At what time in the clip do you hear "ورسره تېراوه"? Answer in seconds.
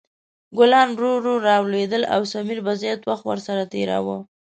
3.27-4.17